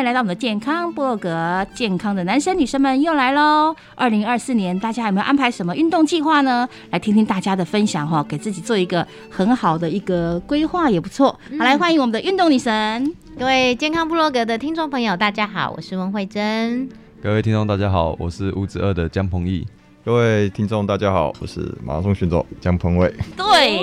[0.00, 1.64] 迎来到我们的健康部落格。
[1.74, 3.74] 健康的男生女生们又来喽！
[3.94, 6.68] 二零二四年，大家有没有安排什么运动计划呢？
[6.90, 11.38] 来听听大家的分享哈，给自己做一个很好的一个规划也不错。
[11.58, 16.88] 好，来欢迎我们的运动女神，各位健康部落格的听众朋友，大家好，我是温慧珍。
[17.22, 19.66] 各位听众大家好，我是五子二的江鹏毅。
[20.02, 23.14] 各位听众，大家好，我是马拉松选手江鹏伟。
[23.36, 23.78] 对，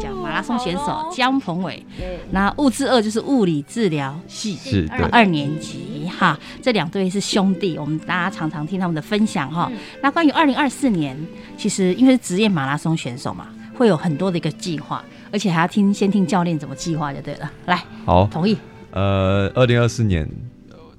[0.00, 1.84] 讲马拉松选手江鹏伟。
[2.30, 6.38] 那物质二就是物理治疗系，是二年级哈。
[6.62, 9.68] 这两对是兄弟，我们大家常常听他们的分享哈。
[10.00, 11.18] 那关于二零二四年，
[11.58, 17.50] 其实因为是职业马拉松选手嘛，会有很多的一个计划，而且还要听先听教练怎么计划就对了。
[17.64, 18.56] 来，好，同意。
[18.92, 20.30] 呃，二零二四年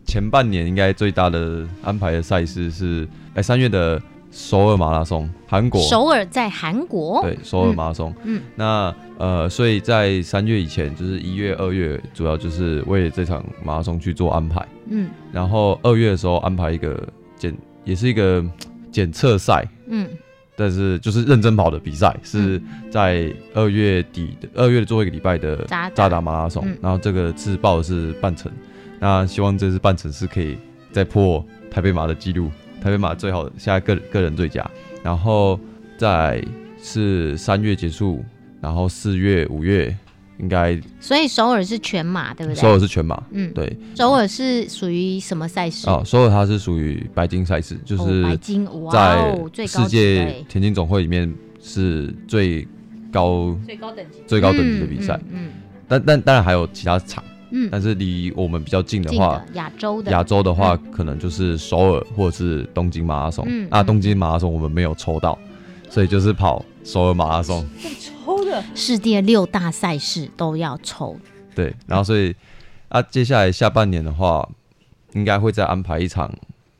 [0.06, 4.02] 前半年应该最大的安排的赛事是，哎，三月的。
[4.32, 5.82] 首尔马拉松，韩国。
[5.82, 7.22] 首尔在韩国。
[7.22, 8.14] 对，首尔马拉松。
[8.24, 14.66] 嗯，那呃，所以在三月以前，就是一月、二月，主要就是为这场马拉松去做安排。
[14.90, 18.46] 嗯，然后二月的时候安排一个检，也是一个
[18.92, 19.68] 检测赛。
[19.88, 20.08] 嗯，
[20.56, 22.62] 但是就是认真跑的比赛，是
[22.92, 26.64] 在二月底的二月的最后一个礼拜的扎达马拉松。
[26.82, 28.52] 然后这个自报的是半程，
[29.00, 30.58] 那希望这次半程是可以
[30.92, 32.52] 再破台北马的记录。
[32.88, 34.66] 台北马最好的，现在个个人最佳，
[35.04, 35.60] 然后
[35.98, 36.42] 再
[36.82, 38.24] 是三月结束，
[38.62, 39.94] 然后四月、五月
[40.40, 40.80] 应该。
[40.98, 42.62] 所以首尔是全马，对不对？
[42.62, 43.78] 首尔是全马，嗯，对。
[43.94, 45.90] 首尔是属于什么赛事？
[45.90, 49.38] 哦，首尔它是属于白金赛事，就是白金，在
[49.68, 52.66] 世界田径总会里面是最
[53.12, 55.20] 高最高等级最高等级的比赛。
[55.30, 55.50] 嗯，
[55.90, 57.22] 但但当然还有其他场。
[57.50, 63.46] 嗯，但是离我们比较近的话，亚洲的亚洲的话，可能就是首尔或者是东京马拉松。
[63.48, 65.38] 嗯，那东京马拉松我们没有抽到，
[65.90, 67.66] 所以就是跑首尔马拉松。
[68.26, 71.18] 抽的世界六大赛事都要抽。
[71.56, 72.36] 对，然后所以
[72.90, 74.48] 啊，接下来下半年的话，
[75.14, 76.30] 应该会再安排一场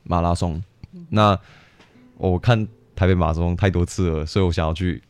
[0.02, 0.62] 马拉松。
[1.08, 1.38] 那
[2.18, 5.02] 我看台北马拉松太多次了，所以我想要去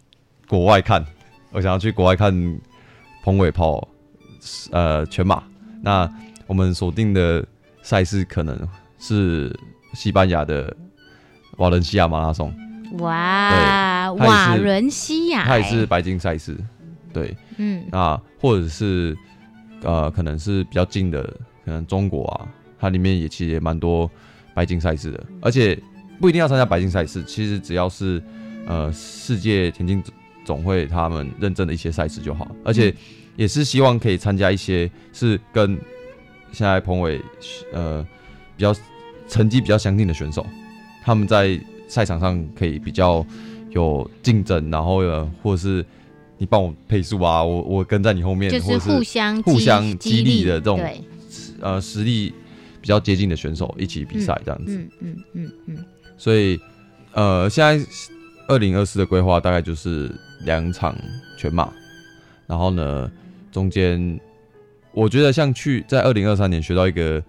[0.46, 1.04] 国外看，
[1.50, 2.60] 我想要去国外看
[3.24, 3.88] 彭伟跑。
[4.70, 5.42] 呃，全马，
[5.82, 6.10] 那
[6.46, 7.44] 我们锁定的
[7.82, 8.56] 赛事可能
[8.98, 9.54] 是
[9.94, 10.74] 西班牙的
[11.56, 12.52] 瓦伦西亚马拉松。
[12.98, 16.56] 哇，瓦伦西亚，它也是白金赛事。
[17.12, 19.16] 对，嗯，啊，或者是
[19.82, 21.22] 呃，可能是比较近的，
[21.64, 22.48] 可能中国啊，
[22.78, 24.10] 它里面也其实也蛮多
[24.54, 25.78] 白金赛事的，而且
[26.20, 28.22] 不一定要参加白金赛事，其实只要是
[28.66, 30.02] 呃世界田径
[30.44, 32.94] 总会他们认证的一些赛事就好，而且。
[33.38, 35.78] 也是希望可以参加一些是跟
[36.50, 37.20] 现在彭伟
[37.72, 38.04] 呃
[38.56, 38.74] 比较
[39.28, 40.44] 成绩比较相近的选手，
[41.04, 43.24] 他们在赛场上可以比较
[43.70, 45.86] 有竞争，然后呢或者是
[46.36, 50.80] 你帮我配速啊，我我跟在你后面，就是互相互相激励的这种
[51.60, 52.34] 呃实力
[52.80, 55.84] 比较接近的选手一起比赛这样子，嗯嗯嗯嗯，
[56.16, 56.58] 所以
[57.12, 57.86] 呃现在
[58.48, 60.10] 二零二四的规划大概就是
[60.44, 60.92] 两场
[61.36, 61.72] 全马，
[62.48, 63.08] 然后呢。
[63.58, 64.20] 中间，
[64.92, 67.20] 我觉得像去在二零二三年学到一个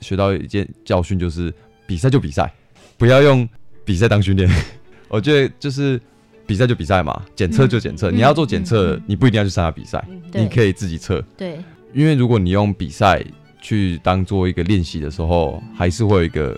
[0.00, 1.52] 学到一件教训，就是
[1.84, 2.48] 比赛就比赛，
[2.96, 3.48] 不要用
[3.84, 4.48] 比赛当训练。
[5.10, 6.00] 我觉得就是
[6.46, 8.08] 比赛就比赛嘛，检测就检测。
[8.12, 11.20] 你要做检测，你不一定要去参加比赛，你可以自己测。
[11.36, 11.58] 对，
[11.92, 13.20] 因为如果你用比赛
[13.60, 16.56] 去当做一个练习的时候，还是会有一个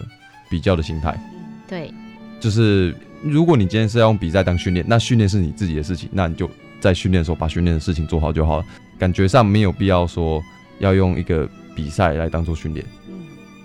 [0.50, 1.18] 比较的心态。
[1.66, 1.90] 对，
[2.38, 6.50] 就是如果你今天是要用比赛当训练，那训练是你自己的事情，那你就
[6.80, 8.64] 在训练的时候把训练的事情做好就好了。
[8.98, 10.42] 感觉上没有必要说
[10.78, 13.14] 要用一个比赛来当做训练，嗯，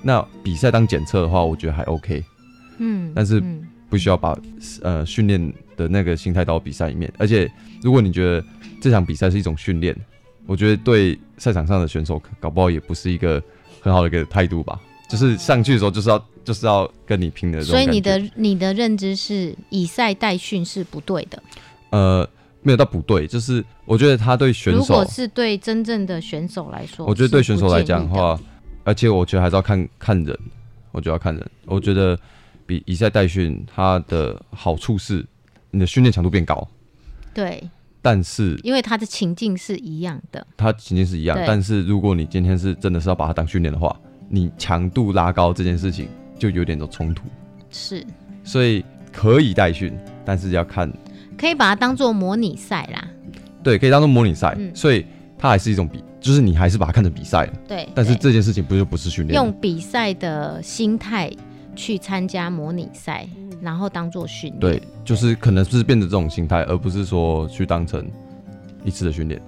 [0.01, 2.23] 那比赛当检测的话，我觉得还 OK，
[2.79, 3.41] 嗯，但是
[3.89, 4.37] 不需要把
[4.81, 7.11] 呃训练的那个心态到比赛里面。
[7.17, 7.49] 而且
[7.81, 8.43] 如果你觉得
[8.81, 9.95] 这场比赛是一种训练，
[10.45, 13.41] 我觉得对赛场上的选手搞不好也不是一个
[13.79, 14.79] 很好的一个态度吧。
[15.09, 21.41] 就是上去的时候就是要就是要跟你拼的，所以你的你的认知是以赛代训是不对的，
[21.91, 22.29] 呃。
[22.63, 28.39] 没有到不对，就是我觉得他对选手，如果是对真正的选手来说，我觉得对选手来讲的话，
[28.83, 30.37] 而且我觉得还是要看看人，
[30.91, 31.51] 我觉得要看人。
[31.65, 32.17] 我觉得
[32.65, 35.25] 比以赛代训，它的好处是
[35.71, 36.67] 你的训练强度变高。
[37.33, 37.69] 对，
[38.01, 43.95] 但是因为它的情境是一样的，它情境是一样，但是如果你今天是真的是要把它当训练的话，
[44.29, 46.07] 你强度拉高这件事情
[46.37, 47.23] 就有点的冲突。
[47.69, 48.05] 是，
[48.43, 50.91] 所以可以代训，但是要看，
[51.37, 53.07] 可以把它当做模拟赛啦。
[53.63, 55.05] 对，可以当做模拟赛，所以
[55.37, 57.49] 它还是一种比，就是你还是把它看成比赛。
[57.67, 59.35] 对，但是这件事情不就不是训练？
[59.35, 61.31] 用比赛的心态
[61.75, 63.27] 去参加模拟赛。
[63.61, 68.09] 然后当做训练，对，就是可能是变成这种心态，而不是说去当成
[68.83, 69.39] 一次的训练，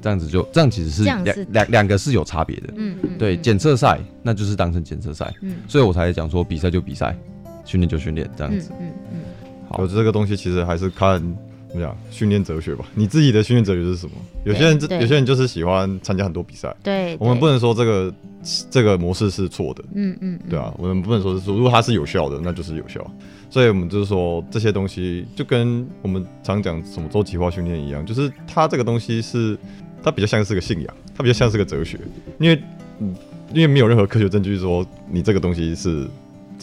[0.00, 7.16] 这样子就这样其实是两两两个是有差别的，嗯，对，检测赛那就是当成检测赛，嗯，所以我才讲说比赛就比赛，
[7.64, 9.20] 训练就训练这样子，嗯嗯，
[9.72, 11.20] 好，这个东西其实还是看。
[11.68, 11.96] 怎么讲？
[12.10, 12.84] 训练哲学吧。
[12.94, 14.12] 你自己的训练哲学是什么？
[14.44, 16.76] 有些人，有些人就是喜欢参加很多比赛。
[16.82, 18.12] 对，我们不能说这个
[18.70, 19.82] 这个模式是错的。
[19.94, 23.02] 嗯嗯，对啊，我们不能说是说，如果它是有效的，那就是有效。
[23.48, 29.56] 所以我们就是说，这些东西就跟我们常讲什么周期化训练一样，就是它这个东西是
[30.02, 31.98] 它比较像是个信仰，它比较像是个哲学，
[32.38, 32.62] 因为
[32.98, 33.16] 嗯，
[33.54, 36.06] 因为没有任何科学证据说你这个东西是。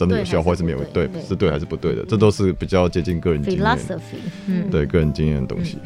[0.00, 3.78] 真的有效，或是没有对，是对还是不对的，这都是比较接近个人经验，
[4.46, 5.76] 嗯，对个人经验的东西，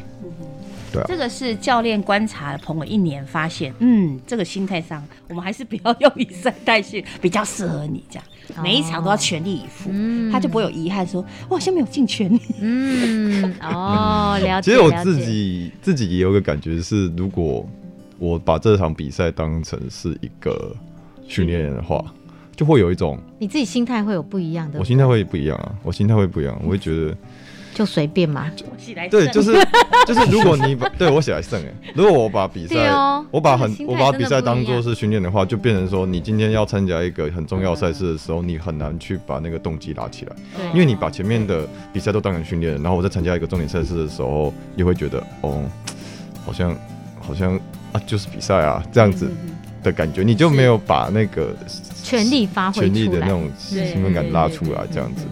[0.93, 1.05] 对啊。
[1.09, 9.91] 这个是教练观察朋友一年发现，嗯，这个心态上，我们还是不要用以赛代训，比较适合你这样，每一场都要全力以赴，
[10.31, 12.41] 他就不会有遗憾，说我好像没有尽全力。
[12.61, 14.71] 嗯，哦， 了解。
[14.71, 17.69] 其实我自己自己也有个感觉是，如果
[18.17, 20.73] 我把这场比赛当成是一个
[21.27, 22.05] 训练的话。
[22.57, 24.79] 就会有一种，你自己心态会有不一样的。
[24.79, 27.17] 我心态会不一样啊，我心态会不一样，我会觉得
[27.75, 28.51] 就随便嘛。
[29.11, 29.53] 对，就是
[30.07, 32.77] 就是，如果你把 对我写来胜哎，如果我把比赛，
[33.31, 40.33] 我把很我把比赛当做是训练的话，就变成说，你今天要参加一个很重要赛事的时候，你很难去把那个动机拉起来。
[40.57, 45.65] 对，因为你把前面的比赛都当成训练，然后我在参加一个重点赛事的时候，你会觉得哦，
[46.47, 46.77] 好像
[47.21, 47.57] 好像
[47.93, 49.29] 啊，就是比赛啊这样子
[49.85, 51.55] 的感觉，你就没有把那个。
[52.05, 55.23] 全力发挥，全力的那种兴奋感拉出来，这样子，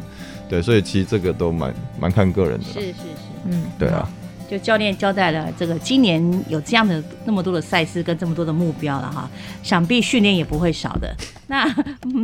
[0.49, 2.97] 对，所以其实这个都蛮蛮看个人的，是是是，
[3.45, 4.09] 嗯，对啊，
[4.51, 9.29] 就教练交代了，这个今年有这样的那么多的赛事跟这么多的目标了哈，
[9.63, 11.15] 想必训练也不会少的。
[11.47, 11.71] 那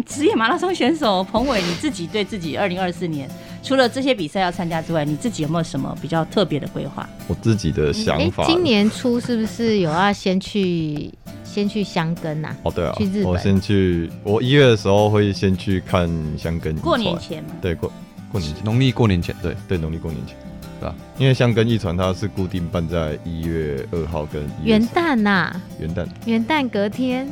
[0.07, 3.29] 职业马拉松选手彭伟，你自己对自己二零二四年
[3.63, 7.07] 除了这些比赛要参加之外，你自己有没有什么比较特别的规划？
[7.27, 11.13] 我自己的想法，今年初是不是有要先去？
[11.49, 12.55] 先去香根呐？
[12.63, 13.33] 哦，对啊，去日本。
[13.33, 16.77] 我先去，我一月的时候会先去看香根。
[16.77, 17.51] 过年前吗？
[17.63, 17.91] 对，过
[18.31, 20.37] 过年前，农历过年前，对对，农历过年前，
[20.79, 20.95] 对吧？
[21.19, 27.27] 因为香根一传它是固定办在一月二号跟元旦呐，元旦元旦隔天，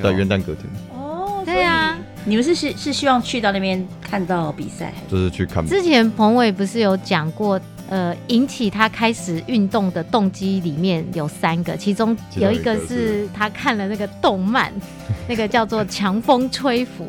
[0.00, 0.66] 对，元旦隔天。
[0.94, 5.66] 哦，对啊，你们是是是希望去到那边看到比赛，就是去看。
[5.66, 7.60] 之前彭伟不是有讲过？
[7.92, 14.72] 呃，引起他开始运动的动机里面有三个，其中有一个是他看了那个动漫，
[15.28, 17.04] 那个叫做《强风吹拂》。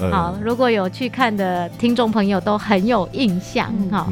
[0.12, 4.06] 好，如果有去看的听众朋友都很有印象哈。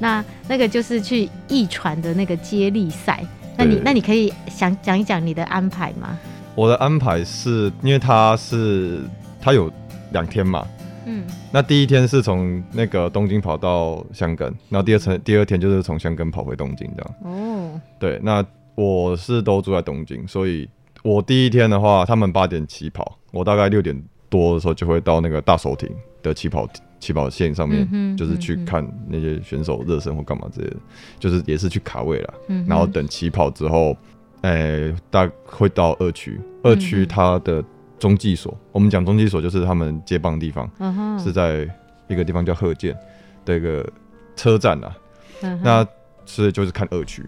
[0.00, 3.22] 那那个就是去一传的那个接力赛，
[3.54, 6.18] 那你那你可以想讲一讲你的安排吗？
[6.54, 9.02] 我的安排是因为他是
[9.38, 9.70] 他有
[10.12, 10.66] 两天嘛。
[11.08, 17.14] 嗯，那第一天是从那个东京跑到香港，然后第二层第二天就是从香港跑回东京这样。
[17.24, 18.44] 哦，对，那
[18.74, 20.68] 我是都住在东京，所以
[21.02, 25.88] 我第一天的话，他们八点起跑，我大概六点多的时候就会到那个大手亭
[26.22, 26.68] 的起跑
[27.00, 30.76] 起跑线上面，就是去看那些选手热身或干嘛之类的，
[31.18, 32.34] 就是也是去卡位了。
[32.48, 33.96] 嗯，然后等起跑之后，
[34.42, 37.64] 哎，大会到二区，二区它的。
[37.98, 40.70] 中继所，我们讲中继所就是他们接棒的地方，
[41.18, 41.68] 是在
[42.06, 42.96] 一个地方叫鹤见
[43.44, 43.86] 的一个
[44.36, 44.94] 车站啊。
[45.62, 45.86] 那
[46.24, 47.24] 所以就是看二区，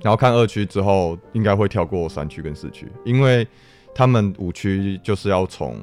[0.00, 3.46] 然后看二区之后，应该会跳过三区跟四区，因为
[3.94, 5.76] 他们五区就是要从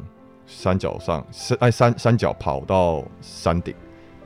[0.48, 3.74] 山脚上山哎山山脚跑到山顶，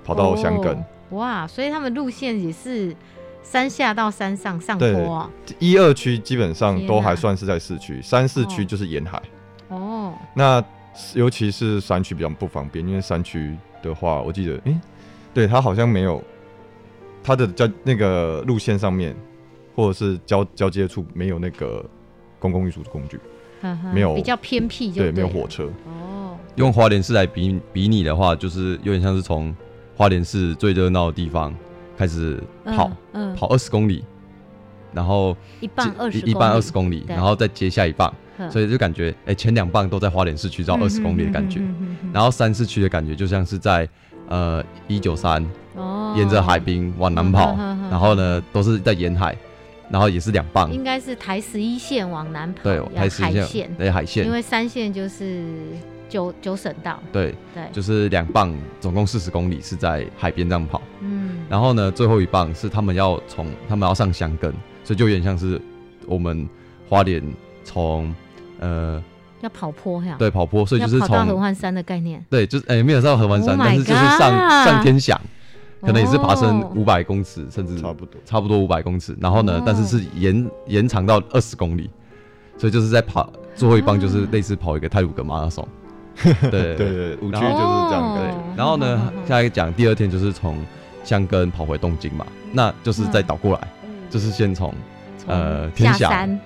[0.03, 0.81] 跑到香根。
[1.11, 2.95] 哇，所以他们路线也是
[3.41, 5.29] 山下到山上上坡啊。
[5.57, 9.21] 一二区基本上都还算是在市区，三四区就是沿海。
[9.69, 10.63] 哦，那
[11.13, 14.81] 尤其是山区比较不方便，因为山区的话，我记得，哎，
[15.33, 16.21] 对，它好像没有
[17.23, 19.15] 它的交那个路线上面，
[19.75, 21.85] 或者是交交接处没有那个
[22.39, 23.19] 公共运输工具，
[23.93, 25.69] 没有比较偏僻，对，没有火车。
[25.87, 29.55] 哦，用花莲市来比比拟的话，就是有点像是从
[29.95, 31.55] 花莲市最热闹的地方
[31.95, 32.91] 开始跑，
[33.35, 34.03] 跑二十公里，
[34.91, 38.11] 然后一半二十一半二十公里，然后再接下一棒。
[38.51, 41.59] 所以就感觉，哎，前两棒都在花莲市区绕二十公里的感觉，
[42.13, 43.87] 然后三四区的感觉就像是在
[44.27, 45.43] 呃一九三，
[46.15, 47.55] 沿着海滨往南跑，
[47.89, 49.35] 然后呢都是在沿海，
[49.89, 55.43] 然后也是两棒，应该是台十一线往南跑，对，台十一线，对海线，因为三线就是
[56.07, 64.51] 九九省道，对对，就是两棒，总共四十公里是在海边这样跑，嗯，然后呢，最后一棒是他们要从他们要上香根，
[64.83, 65.59] 所以就有点像是
[66.07, 66.47] 我们
[66.87, 67.21] 花莲
[67.63, 68.13] 从
[68.59, 69.03] 呃
[69.41, 75.19] 要跑坡呀，对，跑坡，所以就是从合欢山的概念，对，就是哎没有到合欢山，但是就是上上天祥。
[75.81, 79.15] 可能也是爬升五百公尺，甚至差不多，差不多五百公尺。
[79.17, 81.89] 然后呢，但是是延延长到二十公里，
[82.57, 85.65] 所以就是在跑最后一棒，就是类似跑一个泰鲁格马拉松。
[86.51, 88.17] 对对对，五区就是这样。
[88.17, 90.57] 对，然后呢，下一个讲第二天就是从
[91.05, 93.65] 香根跑回东京嘛，那就是再倒过来，
[94.09, 94.73] 就是先从
[95.27, 96.37] 呃天祥。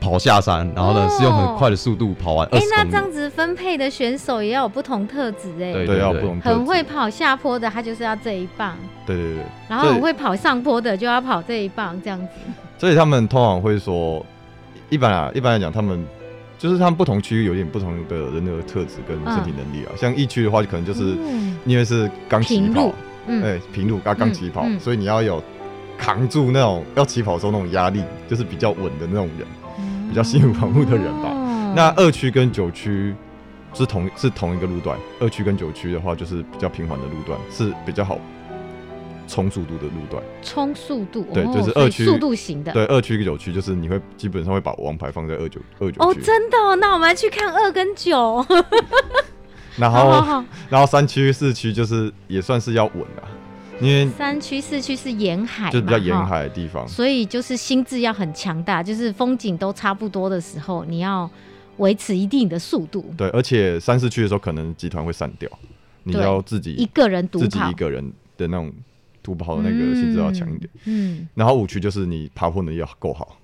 [0.00, 2.48] 跑下山，然后呢是用很快的速度跑完。
[2.48, 5.72] 哎，那这样子分配的选手也要有不同特质哎。
[5.84, 6.40] 对，要不同。
[6.40, 8.74] 很会跑下坡的，他就是要这一棒。
[9.06, 9.44] 对对对。
[9.68, 12.28] 然后很会跑上坡的，就要跑这一棒，这样子。
[12.78, 14.24] 所以他们通常会说，
[14.88, 16.02] 一般啊，一般来讲，他们
[16.58, 19.92] 就是他们不同区域有点不同的人的特质跟身体能力啊。
[19.96, 21.14] 像一区的话，就可能就是
[21.66, 22.90] 因为是刚起跑，
[23.28, 25.42] 哎，平路刚刚起跑，所以你要有
[25.98, 29.46] 扛住那种要起跑的时候那种压力，就是比较稳的那种人。
[30.10, 31.30] 比较心无旁骛的人吧。
[31.74, 33.14] 那二区跟九区
[33.72, 38.18] 是同是同一个路段，二区跟九区的话就是比较平缓的路段，是比较好
[39.28, 40.20] 冲速度的路段。
[40.42, 42.72] 冲速度，对，就是二区速度型的。
[42.72, 46.76] 对，二区跟九区就是你会基本上会把王牌放在二九二九哦，真的？
[46.80, 48.44] 那我们来去看二跟九。
[49.78, 53.22] 然后，然后三区四区就是也算是要稳啊。
[53.80, 61.28] 因为三区四区是沿海，就是比较沿海的地方，所以就是心智要很强大，就是风景都差不多的时候，你要
[61.78, 63.04] 维持一定的速度。
[63.16, 65.50] 对，而且三四区的时候，可能集团会散掉，
[66.04, 68.04] 你要自己一个人独自己一个人
[68.36, 68.70] 的那种
[69.22, 70.70] 独跑的那个心智要强一点。
[70.84, 73.36] 嗯，然后五区就是你爬坡能力要够好。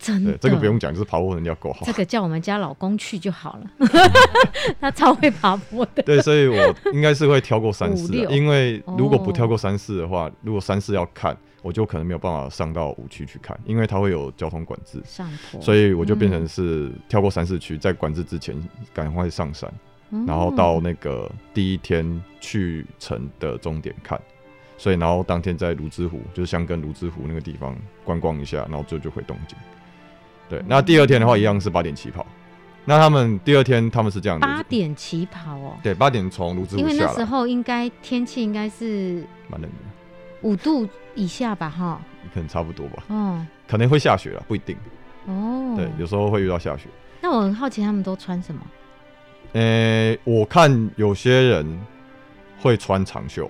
[0.00, 1.84] 真的，这个不用讲，就是爬坡能力要够好。
[1.84, 3.88] 这个叫我们家老公去就好了，
[4.80, 6.02] 他超会爬坡的。
[6.02, 15.02] 对，所以我应该是会跳过三四，因为如果不跳过三四的话，如果三四要看，我就可能没有办法上到五区去看，因为它会有交通管制。
[15.04, 18.56] 上坡，所以我就变成是跳过三四区，在管制之前
[18.94, 19.70] 赶快上山，
[20.26, 24.18] 然后到那个第一天去城的终点看，
[24.78, 29.58] 所以然后当天在泸沽湖，就是香根泸沽湖那个地方观光一下，然后最后就回东京。
[30.50, 32.26] 对，那第二天的话一样是八点起跑。
[32.84, 35.78] 那他们第二天他们是这样，八点起跑哦。
[35.82, 39.76] 对，八点从泸沽湖因为那时候应该天气应该是蛮冷的，
[40.42, 42.00] 五度以下吧，哈。
[42.34, 43.04] 可能差不多吧。
[43.08, 43.46] 嗯。
[43.68, 44.76] 可能会下雪了，不一定。
[45.26, 45.74] 哦。
[45.76, 46.88] 对，有时候会遇到下雪。
[47.20, 48.60] 那我很好奇，他们都穿什么？
[49.52, 51.80] 呃，我看有些人
[52.60, 53.48] 会穿长袖。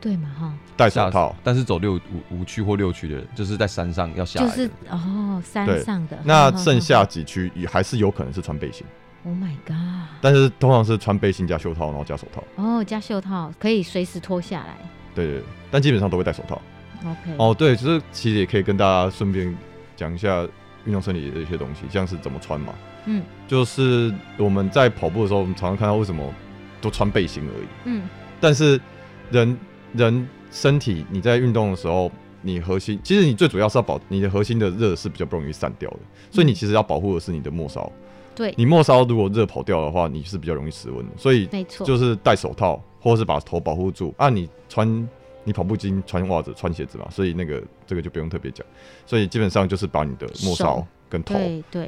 [0.00, 4.48] 对嘛哈，戴手套，但是走六五五区或六区的，就是在山上要下来。
[4.48, 6.18] 就是哦，山上的。
[6.24, 8.86] 那剩下几区也还是有可能是穿背心。
[9.26, 10.08] Oh my god！
[10.22, 12.42] 但是通常是穿背心加袖套，然后加手套。
[12.56, 14.78] 哦，加袖套可以随时脱下来。
[15.14, 16.62] 对对，但基本上都会戴手套。
[17.04, 17.36] OK。
[17.36, 19.54] 哦，对，就是其实也可以跟大家顺便
[19.94, 20.42] 讲一下
[20.86, 22.72] 运动生理的一些东西，像是怎么穿嘛。
[23.04, 23.22] 嗯。
[23.46, 26.24] 就是我们在跑步的时候，我们常常看到为什么
[26.80, 27.66] 都穿背心而已。
[27.84, 28.08] 嗯。
[28.40, 28.80] 但是
[29.30, 29.54] 人。
[29.94, 32.10] 人身体你在运动的时候，
[32.42, 35.98] 你核心其实你最主要是要保你的核心的热是比较不容易散掉的，
[36.30, 37.90] 所以你其实要保护的是你的末梢。
[38.34, 41.12] 对，你末梢如果热跑掉的话，你是比较容易失温的。
[41.16, 44.14] 所以没错，就是戴手套或者是把头保护住。
[44.16, 45.08] 啊，你穿
[45.44, 48.64] 你跑步机穿袜子穿鞋子嘛，所以那个这个就不用特别讲。
[49.04, 51.34] 所以基本上就是把你的末梢跟头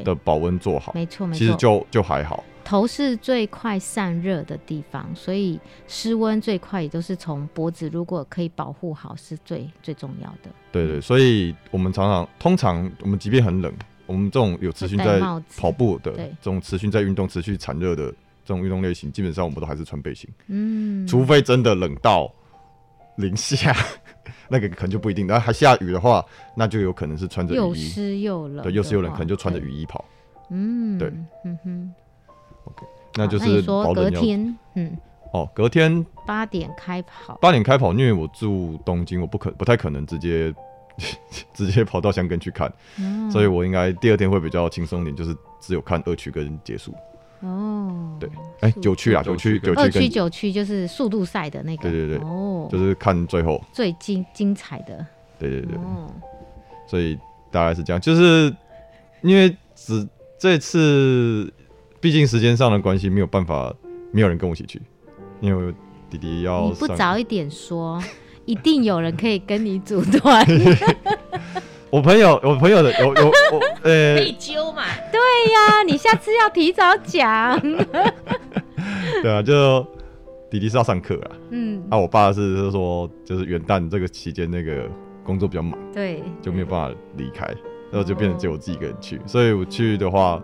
[0.04, 2.44] 的保温做好，没错没错，其实就就还好。
[2.64, 7.90] 头是最快散热的地方，所以失温最快也都是从脖子。
[7.92, 10.50] 如果可以保护好，是最最重要的。
[10.70, 13.72] 对对，所以我们常常通常我们即便很冷，
[14.06, 15.20] 我们这种有持续在
[15.56, 18.06] 跑步的，这种持续在运动、持续产热的
[18.44, 20.30] 这种运动类型，基本上我们都还是穿背心。
[20.46, 22.32] 嗯，除非真的冷到
[23.22, 23.74] 零下，
[24.50, 25.26] 那个可能就不一定。
[25.26, 26.22] 然后还下雨的话，
[26.54, 28.62] 那就有可能是穿着雨衣，又湿又冷。
[28.62, 30.04] 对，又湿又冷，可能就穿着雨衣跑。
[30.50, 31.10] 嗯，对，
[31.44, 31.94] 嗯哼。
[32.64, 34.96] OK，那就是说隔天，嗯，
[35.32, 40.54] 哦，隔天八点开跑，八点开跑，因为我住东京，我不可不太可能直接
[41.54, 42.72] 直接跑到香根去看，
[43.32, 46.94] 所以我应该第二天会比较轻松点，就是只有看二区跟结束。
[47.42, 48.30] 哦，对，
[48.60, 53.62] 哎，九区啊，九区，九区，二区九区就是速度赛的那个，对对对，哦，就是看最后。
[53.72, 55.04] 最精精彩的，
[55.38, 55.78] 对对对，
[56.86, 57.18] 所以
[57.50, 58.54] 大概是这样，就是
[59.22, 60.08] 因为只
[60.38, 61.52] 这次。
[62.00, 63.72] 毕竟时间上的关系，没有办法，
[64.10, 64.82] 没有人跟我一起去，
[65.40, 65.72] 因为
[66.10, 66.64] 弟弟要。
[66.66, 68.02] 你不早一点说，
[68.44, 70.44] 一定有人可以跟你组团。
[71.92, 74.82] 我朋友，我朋友的有有我呃，可以揪嘛？
[75.12, 75.20] 对
[75.52, 77.60] 呀，你下次要提早讲。
[79.22, 79.86] 对啊，就
[80.50, 84.88] 弟弟是要上课啊，嗯，啊，我爸是是说就是元旦这个期间那个
[85.22, 87.44] 工作比较忙，对，就没有办法离开，
[87.90, 90.42] 然后就变成只有我自己一个人去，所以我去的话，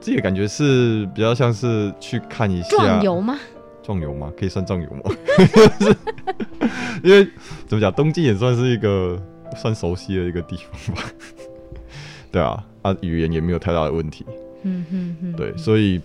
[0.00, 3.38] 自己的感觉是比较像是去看一下壮游吗？
[3.82, 4.32] 壮游吗？
[4.38, 5.02] 可以算壮游吗？
[7.04, 7.28] 因为
[7.66, 9.20] 怎么讲，东京也算是一个
[9.56, 11.02] 算熟悉的一个地方吧。
[12.30, 14.24] 对啊，啊，语言也没有太大的问题。
[14.62, 15.32] 嗯哼哼。
[15.34, 16.00] 对，所以，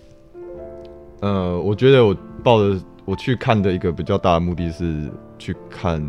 [1.20, 6.02] 呃，我觉得我抱着我去看的一个比较大的目的是去看，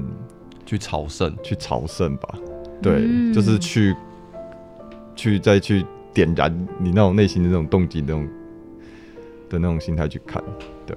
[0.66, 2.36] 去朝圣，去朝圣吧。
[2.82, 3.96] 对，就是去，
[5.16, 8.28] 去再去点燃你那种内心的那种动机，那种
[9.50, 10.42] 的那种心态去看，
[10.86, 10.96] 对。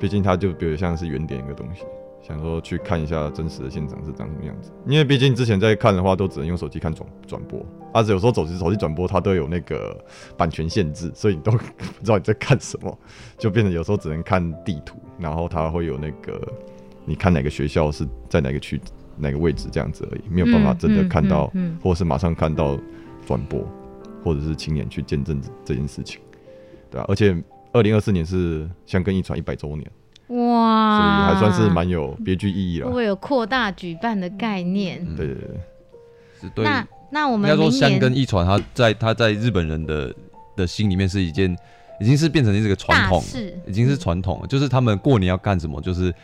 [0.00, 1.82] 毕竟它就比如像是原点一个东西，
[2.28, 4.70] 想说去看一下真实的现场是长什么样子。
[4.86, 9.96] 因为毕竟之前在看的话，都只能用手机看转转播，而且有时候手机手机转播它都有那个
[10.36, 11.58] 版权限制，所以你都 不
[12.04, 12.98] 知道你在看什么，
[13.38, 16.40] 就变成有时候只能看地图，然后它会有那个
[17.06, 18.78] 你看哪个学校是在哪个区
[19.16, 21.50] 哪个位置这样子而已，没有办法真的看到，
[21.82, 22.78] 或者是马上看到
[23.26, 23.66] 转播，
[24.22, 26.20] 或者是亲眼去见证这件事情，
[26.90, 27.36] 对啊，而且。
[27.70, 29.88] 二零二四年是香根一传一百周年，
[30.28, 32.90] 哇，所以还算是蛮有别具意义了。
[32.90, 35.04] 会有扩大举办的概念。
[35.16, 35.48] 对对对，
[36.40, 36.64] 是对。
[36.64, 40.14] 那那我们应该说香根一传，它在它在日本人的
[40.56, 41.56] 的心里面是一件，
[42.00, 43.22] 已经是变成这个传统，
[43.66, 44.46] 已经是传统了。
[44.46, 46.14] 就是他们过年要干什么，就是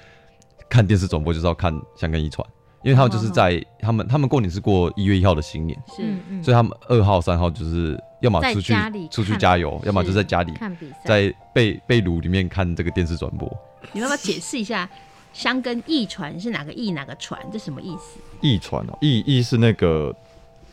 [0.69, 2.47] 看电视转播，就是要看香根一传。
[2.83, 6.03] 因为他们就是在他们他们过年是过一月一号的新年，是，
[6.43, 8.75] 所以他们二号三号就是要么出去
[9.11, 13.51] 出去加油，要么就在家里看比赛，在被被炉里面看这个电视转播。
[13.93, 14.89] 你要不要解释一下
[15.33, 17.41] 香跟驿传是哪个驿哪个传？
[17.53, 18.19] 这什么意思？
[18.41, 20.15] 驿传哦，驿驿是那个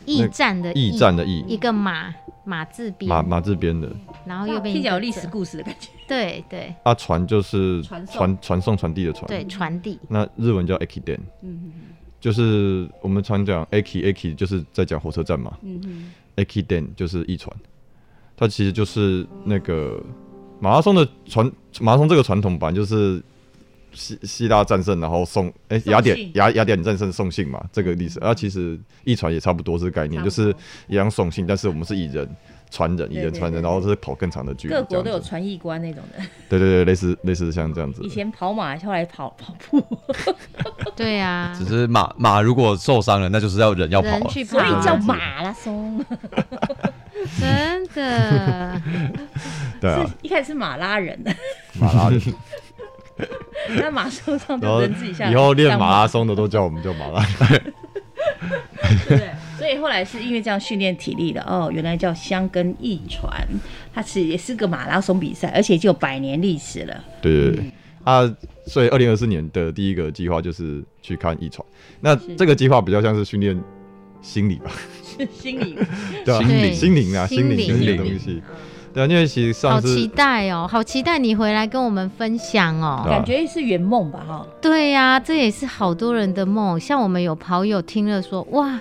[0.06, 2.14] 驿站的驿站的驿，一个马
[2.44, 3.90] 马字边马马字边的，
[4.26, 5.88] 然后右边听起来有历史故事的感觉。
[6.08, 9.98] 对对，啊传就是传传送传递的传，对传递。
[10.08, 11.18] 那日文叫 akiden。
[11.42, 11.72] 嗯。
[12.20, 15.58] 就是我们常讲 aki aki，就是在讲火车站嘛。
[15.62, 16.12] 嗯嗯。
[16.36, 17.54] aki den 就是驿传，
[18.36, 20.00] 它其实就是那个
[20.62, 23.20] 马拉松的传马拉松这个传统版，就是
[23.92, 28.20] 希希腊战胜，然后送哎雅典雅雅典战胜送信嘛，这个历史。
[28.20, 30.54] 啊，其实一传也差不多这个概念，就是
[30.86, 32.28] 一样送信，但是我们是以人。
[32.74, 34.72] 传人，以人传人，然后是跑更长的距离。
[34.72, 36.24] 各国都有传译官那种的。
[36.48, 38.02] 对对对，类似类似像这样子。
[38.02, 39.84] 以前跑马，后来跑跑步。
[40.96, 41.54] 对呀。
[41.54, 46.02] 只是马马如果受伤了，那就是要人要跑，所以叫马拉松。
[47.40, 48.82] 真的。
[49.80, 50.10] 对啊。
[50.22, 51.18] 一开始是马拉人。
[51.78, 52.20] 马拉人。
[53.76, 55.30] 那马受伤，人自己下。
[55.30, 57.24] 以后练马拉松的都叫我们叫马拉。
[59.08, 59.30] 对。
[59.58, 63.30] 所以后来是因为这样训练体力的哦，原来叫香根驿传，
[63.94, 67.04] 它其实也是个马拉松比赛，而且就有百年历史了。
[67.20, 67.72] 对对对，
[68.02, 68.22] 啊，
[68.66, 71.64] 所以二零二四年的第一个计划就是去看驿传，
[72.00, 73.56] 那这个计划比较像是训练
[74.20, 74.72] 心理吧，
[75.32, 75.76] 心理，
[76.24, 78.42] 对心灵心灵啊，心灵心灵的东西。
[78.92, 84.46] 对啊，因为其实上次好期待哦，好期待你回来跟我们分享哦，感觉是圆梦吧哈。
[84.60, 88.80] 对呀，这也是好多人的梦，像我们有跑友听了说哇。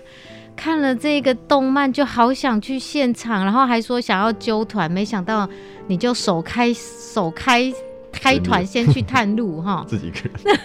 [0.53, 5.49] 看了这个动漫就好想去现场，然后还说想要揪团，没想到
[5.87, 7.73] 你就首开首开
[8.12, 10.58] 开团先去探路 哈，自己一个人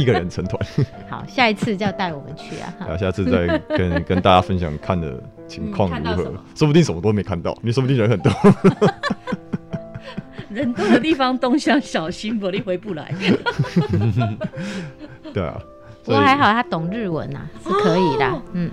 [0.00, 0.66] 一个人成团。
[1.10, 2.72] 好，下一次就要带我们去啊！
[2.78, 8.32] 好，下次再跟 跟大家分享看的情况如何，说不定什么都没看到，你说不定人很多，
[10.48, 13.12] 人多的地方东向小心，不然回不来。
[15.34, 15.60] 对啊，
[16.04, 18.70] 不过还好他懂日文呐，是可以的，嗯。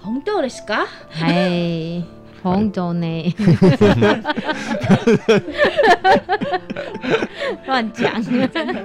[0.00, 0.86] 红豆ですか？
[1.10, 2.04] はい。
[2.41, 3.35] 红豆呢？
[7.67, 8.77] 乱讲，真的，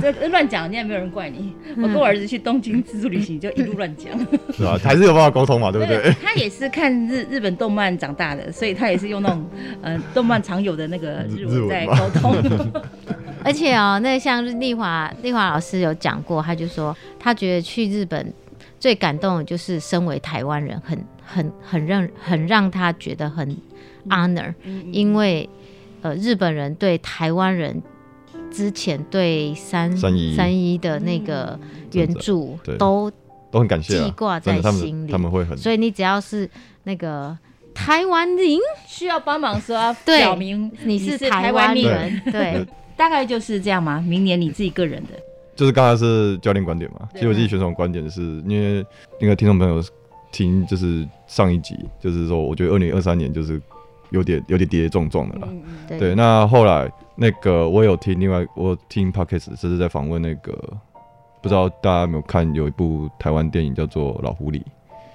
[0.00, 1.52] 这乱讲，人家没有人怪你。
[1.76, 4.12] 我跟我儿子去东京自助旅行，就一路乱讲。
[4.52, 6.12] 是啊，还是有办法沟通嘛，对不对？
[6.22, 9.44] 他也是看日日本动漫长大的，所以他也是用那种
[9.82, 12.36] 呃动漫常有的那个日文在沟通。
[13.44, 18.32] 而且哦，那像丽华丽华老师有讲过，他就说他觉得去日本。
[18.78, 20.98] 最感动的就是身为台湾人，很
[21.32, 23.56] 很很让很让他觉得很
[24.08, 24.52] honor，
[24.90, 25.48] 因为
[26.02, 27.80] 呃日本人对台湾人
[28.50, 31.58] 之前对三三一三一的那个
[31.92, 33.10] 援助都
[33.50, 36.48] 都很感谢，记挂在心里，他们会很，所以你只要是
[36.84, 37.36] 那个
[37.72, 38.46] 台湾人
[38.88, 42.66] 需要帮忙说 要表明你是台湾人，对，
[42.96, 44.02] 大概就是这样吗？
[44.06, 45.10] 明年你自己个人的。
[45.56, 48.82] 就是刚才是教练观点嘛，其实我自己选手观点是因为
[49.20, 49.82] 那个听众朋友
[50.32, 53.60] 听就是上一集，就是说我觉得二零二三年就是
[54.10, 55.48] 有点有点跌跌撞撞的啦。
[55.88, 60.52] 对，那后来那个我有听另外我听 podcast，这是在访问那个
[61.42, 64.58] 不知道大家有没有看有一部台湾电影叫做《老狐狸》，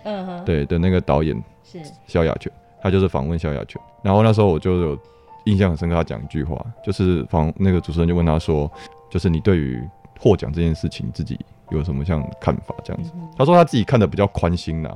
[0.03, 2.51] 嗯哼，对的那个导演是萧亚全，
[2.81, 4.99] 他就是访问萧亚全，然后那时候我就有
[5.45, 8.69] 印象很深刻，他讲一句话，就是访那个主持人就问他说，
[9.09, 9.81] 就是你对于
[10.19, 11.39] 获奖这件事情自己。
[11.71, 13.11] 有什么像看法这样子？
[13.37, 14.89] 他说他自己看的比较宽心呐，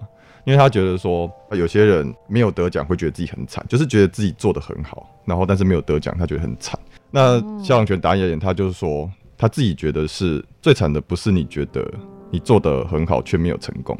[0.45, 6.79] 因为他觉得说有些人没有得奖会觉得自己很惨，就是觉得自己做的很好，然后但是没有得奖，他觉得很惨。
[7.11, 11.91] 那肖朗权答应而言，他就是说他自己觉得是最惨的，不是你觉得
[12.29, 13.97] 你做的很好却没有成功，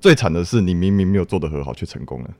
[0.00, 2.30] 最惨的是你明明没有做的很好却成功了。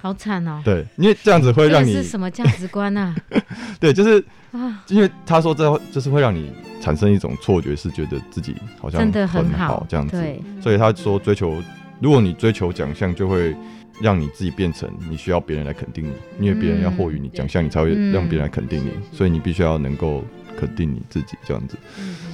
[0.00, 0.60] 好惨哦！
[0.64, 3.14] 对，因为这样子会让你是什么价值观啊？
[3.80, 10.16] 对，就是啊，因为他说这就是会让你产生一种错觉，是觉得自己好像真的很好这样子。
[10.60, 11.60] 所以他说追求，
[12.00, 13.56] 如果你追求奖项，就会
[14.00, 16.04] 让你自己变成你需要别人来肯定
[16.38, 20.24] 你，因为别人要获予你奖项，你才会让别人来肯定你，所以你必须要能够
[20.56, 21.76] 肯定你自己这样子。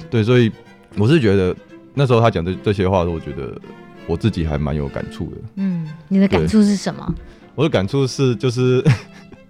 [0.09, 0.51] 对，所以
[0.97, 1.55] 我是觉得
[1.95, 3.59] 那时候他讲这这些话，我觉得
[4.05, 5.37] 我自己还蛮有感触的。
[5.55, 7.15] 嗯，你的感触是什么？
[7.55, 8.83] 我的感触是，就是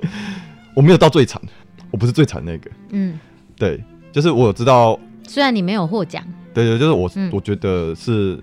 [0.76, 1.42] 我没有到最惨，
[1.90, 2.70] 我不是最惨那个。
[2.92, 3.20] 嗯，
[3.58, 8.40] 对，就是我知道，虽然你没有获奖，对对，就是我，我觉得是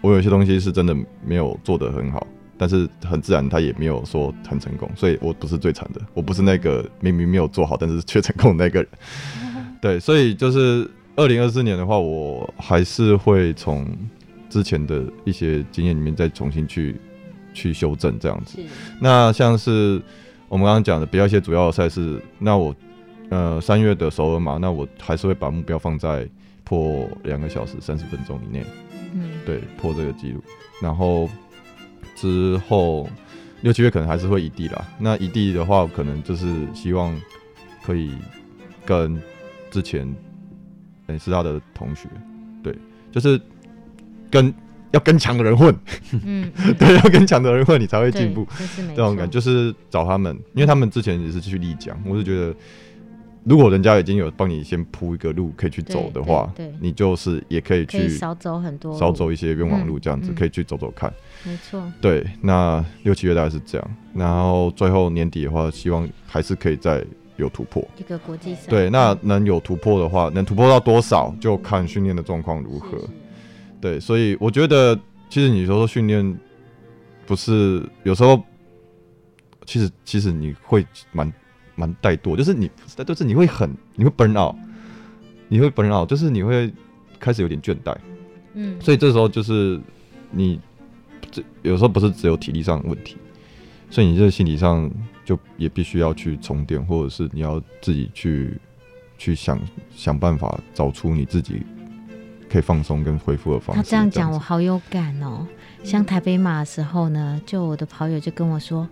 [0.00, 2.24] 我有些东西是真的没有做的很好，
[2.56, 8.88] 但是很自然，他也没有说很成功，所以我不是最惨的，我不是那个明明没有做好，但是却成功的那个人。
[9.82, 13.86] 对，所以就是二零二四年的话，我还是会从
[14.48, 16.94] 之前的一些经验里面再重新去。
[17.52, 18.58] 去修正这样子，
[19.00, 20.00] 那像是
[20.48, 22.74] 我们刚刚讲的，比较一些主要的赛事，那我
[23.28, 26.28] 呃三月的首尔马，那我还是会把目标放在
[26.64, 28.64] 破两个小时三十分钟以内，
[29.14, 30.42] 嗯，对，破这个记录。
[30.80, 31.28] 然后
[32.14, 33.08] 之后
[33.62, 37.14] 六七月可能还是会异地啦，那异地的话，可能就是希望
[37.82, 38.12] 可以
[38.84, 39.20] 跟
[39.70, 40.14] 之前
[41.08, 42.08] 诶师大的同学，
[42.62, 42.74] 对，
[43.10, 43.40] 就是
[44.30, 44.54] 跟。
[44.92, 45.74] 要跟强的人混，
[46.24, 48.46] 嗯， 对，要跟强的人混，你才会进步。
[48.88, 51.96] 这种感就是找他们，因为他们之前也是去丽江。
[52.04, 52.54] 我是觉得，
[53.44, 61.12] 如果人家已经有帮你先铺一个路可以去走的话，对，你就是也可以去少走很多，少走一些冤枉路，这样子可以去走走看。
[61.44, 67.02] 没错，对，那六七月大概是这样，然后最后年底的话，希望还是可以再
[67.36, 67.86] 有突破。
[67.96, 72.98] 一个国际赛，对，那能有突破的话，能突破到多少，就看训练的状况如何。
[73.80, 74.94] 对，所以我觉得，
[75.28, 76.38] 其实你说说训练，
[77.26, 78.42] 不是有时候，
[79.64, 81.32] 其实其实你会蛮
[81.74, 82.70] 蛮怠惰，就是你
[83.06, 84.54] 就是你会很你会 burn out，
[85.48, 86.70] 你会 burn out，就是你会
[87.18, 87.96] 开始有点倦怠，
[88.52, 89.80] 嗯，所以这时候就是
[90.30, 90.60] 你
[91.30, 93.16] 这有时候不是只有体力上的问题，
[93.88, 94.90] 所以你这心理上
[95.24, 98.60] 就也必须要去充电，或者是你要自己去
[99.16, 99.58] 去想
[99.96, 101.62] 想办法找出你自己。
[102.50, 103.82] 可以放松跟恢复的方式。
[103.82, 105.46] 他这样讲，我好有感哦。
[105.82, 108.86] 像台北马的时候呢，就我的跑友就跟我说，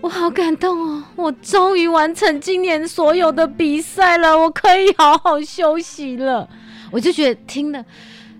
[0.00, 6.48] 我好感动哦，我终于完成今年所有的比赛了，我可以好好休息了。
[6.90, 7.84] 我就觉得听了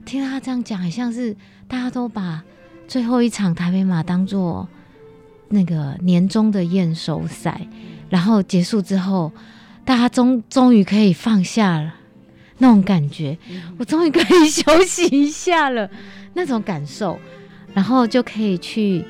[0.05, 1.37] 听他这样讲，很像是
[1.69, 2.43] 大家都把
[2.89, 4.67] 最后一场台北马当做
[5.49, 7.67] 那个年终的验收赛，
[8.09, 9.31] 然后结束之后，
[9.85, 11.95] 大家终终于可以放下了。
[12.63, 13.37] 那种感觉，
[13.77, 15.91] 我终于可以休息一下了，
[16.35, 17.19] 那种感受，
[17.75, 19.05] 然后就可以去，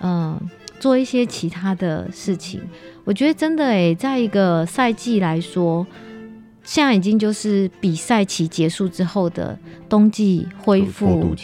[0.00, 0.40] 嗯，
[0.78, 2.60] 做一些其他的事情。
[3.02, 5.84] 我觉得真的诶，在一个赛季来说，
[6.62, 11.34] 现在已经就是比赛期结束之后的冬季恢复，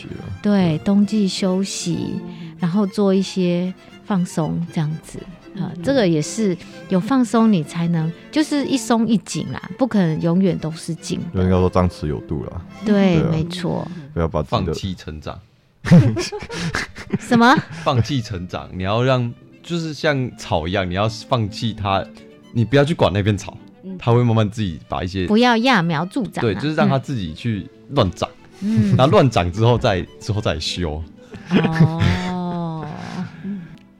[0.40, 2.20] 对，冬季休息，
[2.60, 5.18] 然后做一些放松，这样子。
[5.56, 6.56] 啊，这个也是
[6.88, 11.20] 有放松，你才能就是一松一紧啦，不可能永远都是紧。
[11.34, 12.60] 应该说张弛有度啦。
[12.84, 13.86] 对，没错。
[14.14, 15.38] 不要把放弃成长。
[17.18, 17.56] 什么？
[17.82, 18.68] 放弃成长？
[18.72, 19.32] 你要让
[19.62, 22.04] 就是像草一样，你要放弃它，
[22.52, 23.56] 你不要去管那边草，
[23.98, 26.42] 它会慢慢自己把一些不要揠苗助长。
[26.42, 28.28] 对，就是让它自己去乱长。
[28.60, 31.02] 嗯，然后乱长之后再之后再修。
[31.50, 32.02] 哦。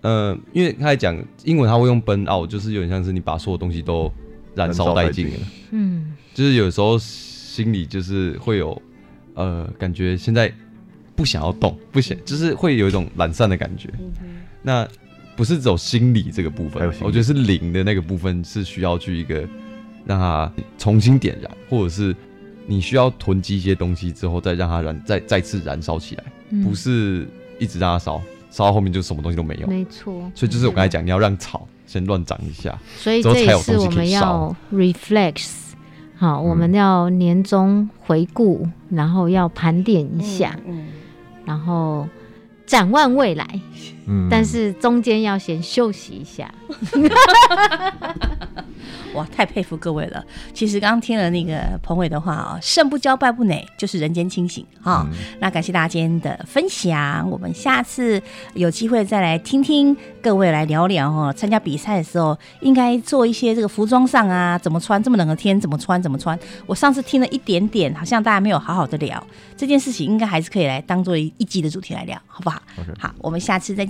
[0.02, 4.10] 呃，因为他在讲英文，他会用 burn out，就是有点像是你把所有东西都
[4.54, 5.36] 燃烧殆尽了。
[5.72, 8.80] 嗯，就是有时候心里就是会有
[9.34, 10.52] 呃感觉，现在
[11.14, 13.90] 不想要动，不想，就是会有一种懒散的感觉。
[14.62, 14.88] 那
[15.36, 19.46] 不是走心理这个部分，我觉得是灵的那个部分是需要去一个
[20.06, 22.14] 让它重新点燃，或者是
[22.66, 26.24] 你需要囤积一些东西之后，再让它燃，再再次燃烧起来，
[26.62, 27.26] 不是
[27.58, 28.20] 一直让它烧。
[28.50, 29.66] 烧到后面就什么东西都没有。
[29.66, 30.12] 没错。
[30.34, 35.52] 所以就是我刚才讲，你要让草先乱长一下，所以这也是我们要 reflex。
[36.16, 40.54] 好，我们要年终回顾，然后要盘点一下，
[41.46, 42.06] 然后
[42.66, 43.60] 展望未来。
[44.06, 46.52] 嗯，但是中间要先休息一下。
[49.14, 50.24] 哇，太佩服各位了！
[50.54, 55.04] 其实刚刚听了那个彭伟的话啊，“胜不骄，败不馁”，就是人间清醒哈。
[55.40, 58.22] 那感谢大家今天的分享，我们下次
[58.54, 61.34] 有机会再来听听各位来聊聊哦。
[61.36, 65.02] 参加比赛的时候应该做一些这个服装上啊，怎么穿？
[65.02, 66.00] 这么冷的天怎么穿？
[66.00, 66.38] 怎么穿？
[66.66, 69.20] 我上次听了一点点，好像大家没有好好的聊
[69.56, 72.62] 这件事情，应该还是可以来当做一集的主题来聊，好不好？
[72.96, 73.89] 好，我们下次再见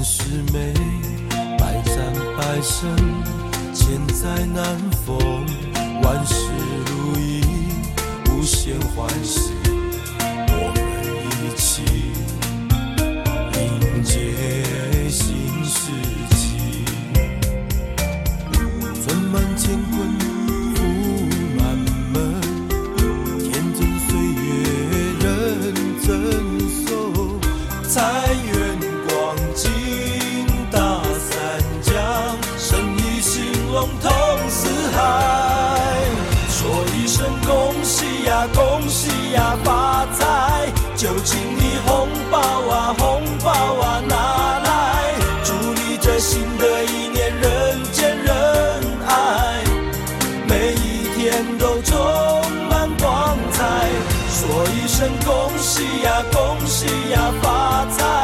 [0.00, 0.72] 前世美，
[1.58, 1.94] 百战
[2.34, 2.96] 百胜，
[3.74, 4.64] 千载难
[5.04, 5.18] 逢，
[6.02, 6.34] 万事
[6.86, 7.42] 如意，
[8.30, 9.52] 无限欢喜，
[10.48, 10.80] 我们
[11.44, 11.82] 一起
[13.58, 14.10] 迎接
[15.10, 15.92] 新世
[16.30, 16.40] 纪。
[19.04, 19.98] 春满乾坤，
[20.76, 20.78] 福
[21.58, 21.60] 满
[22.10, 22.16] 门，
[23.38, 24.48] 天真岁月
[25.20, 25.28] 认
[26.00, 26.39] 真。
[51.60, 51.98] 都充
[52.70, 53.86] 满光彩
[54.30, 58.19] 说一声恭喜呀恭喜呀发财。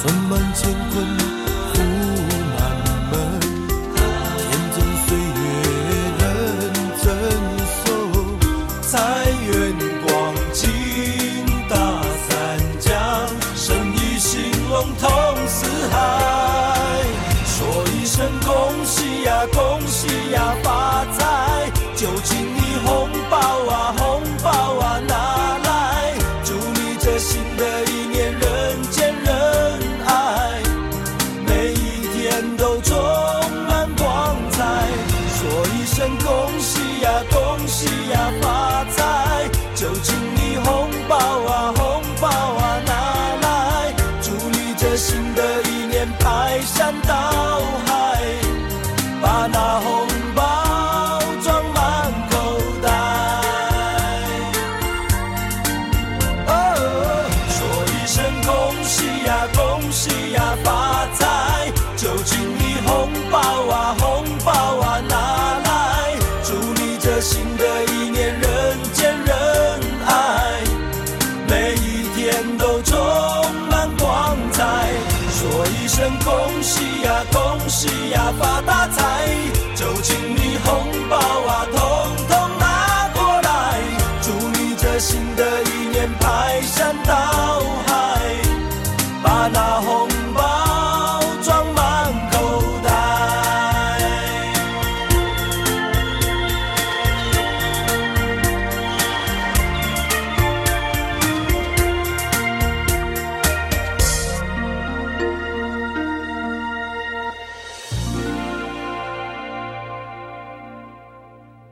[0.00, 1.37] 存满乾坤